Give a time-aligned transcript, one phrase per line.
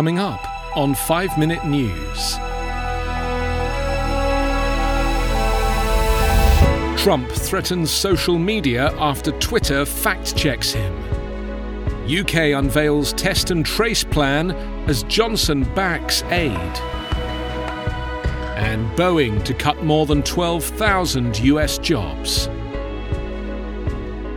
[0.00, 0.40] coming up
[0.78, 2.36] on 5 Minute News.
[6.98, 10.94] Trump threatens social media after Twitter fact checks him.
[12.06, 14.52] UK unveils test and trace plan
[14.88, 16.78] as Johnson backs aide.
[18.56, 22.48] And Boeing to cut more than 12,000 US jobs.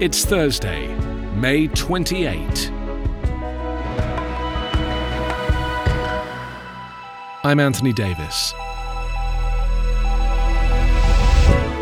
[0.00, 0.88] It's Thursday,
[1.36, 2.71] May 28.
[7.44, 8.54] I'm Anthony Davis.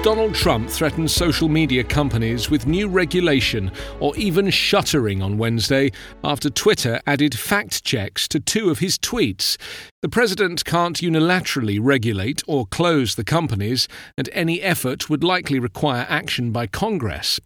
[0.02, 3.70] Donald Trump threatened social media companies with new regulation
[4.00, 5.92] or even shuttering on Wednesday
[6.24, 9.58] after Twitter added fact checks to two of his tweets.
[10.00, 16.06] The president can't unilaterally regulate or close the companies, and any effort would likely require
[16.08, 17.38] action by Congress.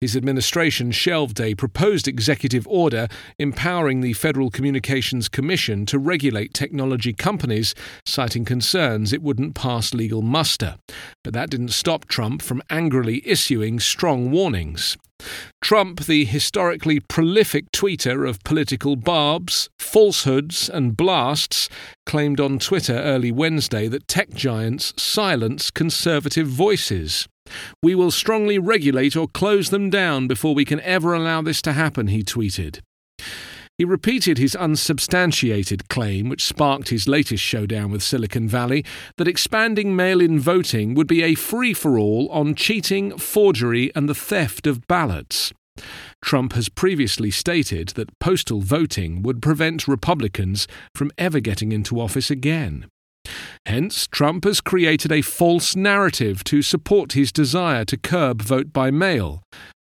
[0.00, 7.12] His administration shelved a proposed executive order empowering the Federal Communications Commission to regulate technology
[7.12, 10.76] companies, citing concerns it wouldn't pass legal muster.
[11.24, 14.96] But that didn't stop Trump from angrily issuing strong warnings.
[15.60, 21.68] Trump, the historically prolific tweeter of political barbs, falsehoods, and blasts,
[22.06, 27.28] claimed on Twitter early Wednesday that tech giants silence conservative voices.
[27.82, 31.72] We will strongly regulate or close them down before we can ever allow this to
[31.72, 32.80] happen, he tweeted.
[33.80, 38.84] He repeated his unsubstantiated claim, which sparked his latest showdown with Silicon Valley,
[39.16, 44.06] that expanding mail in voting would be a free for all on cheating, forgery, and
[44.06, 45.50] the theft of ballots.
[46.22, 52.30] Trump has previously stated that postal voting would prevent Republicans from ever getting into office
[52.30, 52.86] again.
[53.66, 58.90] Hence, Trump has created a false narrative to support his desire to curb vote by
[58.90, 59.42] mail.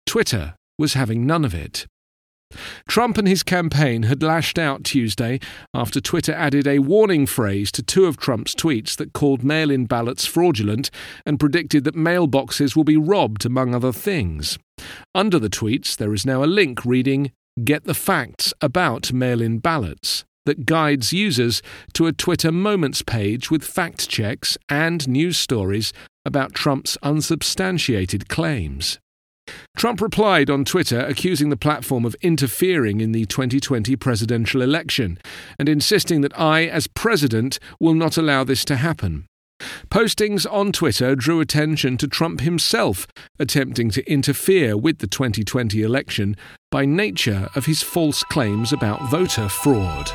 [0.06, 1.86] Twitter was having none of it.
[2.88, 5.40] Trump and his campaign had lashed out Tuesday
[5.74, 9.86] after Twitter added a warning phrase to two of Trump's tweets that called mail in
[9.86, 10.90] ballots fraudulent
[11.26, 14.58] and predicted that mailboxes will be robbed, among other things.
[15.14, 17.32] Under the tweets, there is now a link reading,
[17.64, 21.62] Get the facts about mail in ballots, that guides users
[21.94, 25.94] to a Twitter Moments page with fact checks and news stories
[26.26, 29.00] about Trump's unsubstantiated claims.
[29.78, 35.18] Trump replied on Twitter accusing the platform of interfering in the 2020 presidential election
[35.58, 39.26] and insisting that I, as president, will not allow this to happen.
[39.90, 43.08] Postings on Twitter drew attention to Trump himself
[43.40, 46.36] attempting to interfere with the 2020 election
[46.72, 50.12] by nature of his false claims about voter fraud.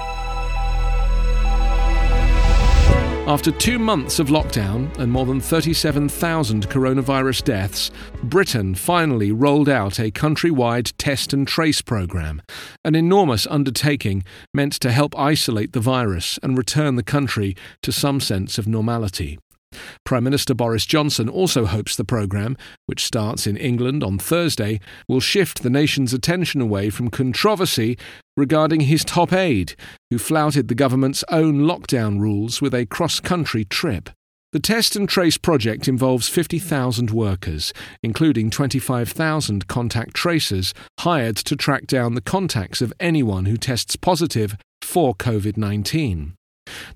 [3.27, 7.91] After two months of lockdown and more than 37,000 coronavirus deaths,
[8.23, 12.43] Britain finally rolled out a countrywide test and trace program,
[12.85, 14.23] an enormous undertaking
[14.53, 19.39] meant to help isolate the virus and return the country to some sense of normality.
[20.05, 25.21] Prime Minister Boris Johnson also hopes the programme, which starts in England on Thursday, will
[25.21, 27.99] shift the nation's attention away from controversy
[28.37, 29.75] regarding his top aide,
[30.11, 34.11] who flouted the government's own lockdown rules with a cross country trip.
[34.55, 37.73] The Test and Trace project involves 50,000 workers,
[38.05, 44.57] including 25,000 contact tracers hired to track down the contacts of anyone who tests positive
[44.81, 46.35] for COVID 19.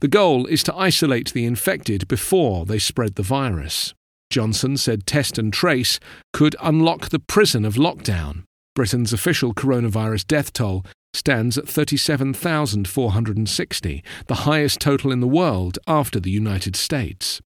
[0.00, 3.94] The goal is to isolate the infected before they spread the virus.
[4.30, 6.00] Johnson said test and trace
[6.32, 8.44] could unlock the prison of lockdown.
[8.74, 10.84] Britain's official coronavirus death toll
[11.14, 17.40] stands at 37,460, the highest total in the world after the United States.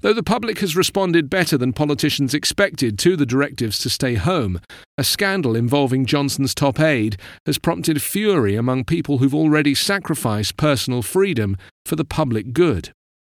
[0.00, 4.60] Though the public has responded better than politicians expected to the directives to stay home,
[4.96, 7.16] a scandal involving Johnson's top aide
[7.46, 12.92] has prompted fury among people who've already sacrificed personal freedom for the public good.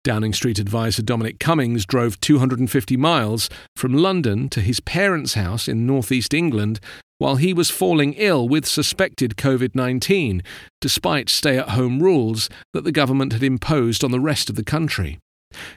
[0.07, 5.85] Downing Street advisor Dominic Cummings drove 250 miles from London to his parents' house in
[5.85, 6.79] northeast England
[7.19, 10.43] while he was falling ill with suspected COVID 19,
[10.81, 14.65] despite stay at home rules that the government had imposed on the rest of the
[14.65, 15.19] country.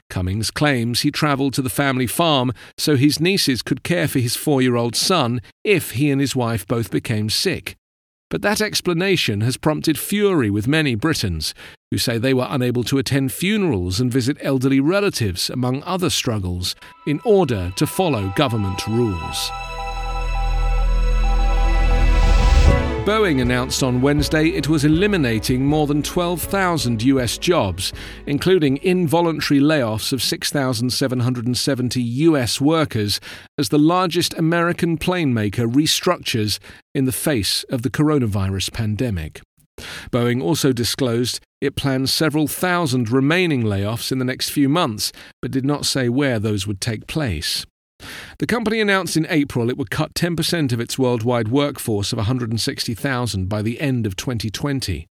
[0.08, 4.36] Cummings claims he travelled to the family farm so his nieces could care for his
[4.36, 7.76] four year old son if he and his wife both became sick.
[8.30, 11.52] But that explanation has prompted fury with many Britons,
[11.90, 16.76] who say they were unable to attend funerals and visit elderly relatives, among other struggles,
[17.08, 19.50] in order to follow government rules.
[23.04, 27.94] Boeing announced on Wednesday it was eliminating more than 12,000 US jobs,
[28.26, 33.18] including involuntary layoffs of 6,770 US workers,
[33.56, 36.58] as the largest American plane maker restructures
[36.94, 39.40] in the face of the coronavirus pandemic.
[40.10, 45.10] Boeing also disclosed it plans several thousand remaining layoffs in the next few months,
[45.40, 47.64] but did not say where those would take place.
[48.38, 53.48] The company announced in April it would cut 10% of its worldwide workforce of 160,000
[53.48, 55.06] by the end of 2020.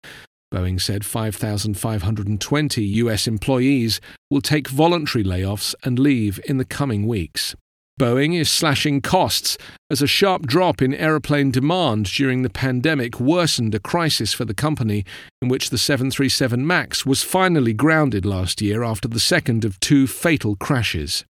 [0.52, 4.00] Boeing said 5,520 US employees
[4.30, 7.56] will take voluntary layoffs and leave in the coming weeks.
[8.00, 9.56] Boeing is slashing costs
[9.88, 14.54] as a sharp drop in aeroplane demand during the pandemic worsened a crisis for the
[14.54, 15.04] company
[15.40, 20.08] in which the 737 MAX was finally grounded last year after the second of two
[20.08, 21.24] fatal crashes.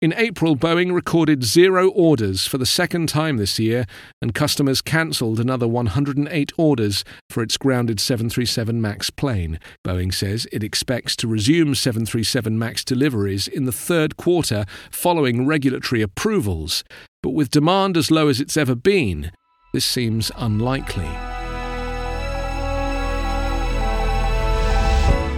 [0.00, 3.86] In April, Boeing recorded zero orders for the second time this year,
[4.20, 9.58] and customers cancelled another 108 orders for its grounded 737 MAX plane.
[9.86, 16.02] Boeing says it expects to resume 737 MAX deliveries in the third quarter following regulatory
[16.02, 16.84] approvals,
[17.22, 19.32] but with demand as low as it's ever been,
[19.72, 21.25] this seems unlikely.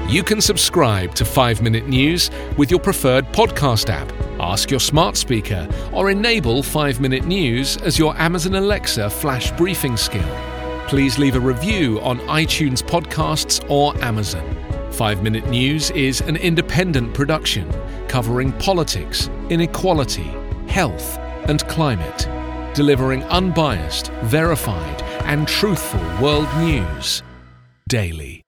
[0.08, 4.10] You can subscribe to 5 Minute News with your preferred podcast app.
[4.40, 9.98] Ask your smart speaker or enable 5 Minute News as your Amazon Alexa flash briefing
[9.98, 10.26] skill.
[10.86, 14.42] Please leave a review on iTunes Podcasts or Amazon.
[14.92, 17.70] 5 Minute News is an independent production
[18.08, 20.32] covering politics, inequality,
[20.68, 21.18] health,
[21.50, 22.26] and climate,
[22.74, 27.22] delivering unbiased, verified, and truthful world news
[27.88, 28.47] daily.